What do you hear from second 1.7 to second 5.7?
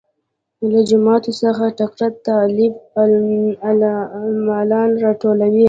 تکړه طالب العلمان راټولوي.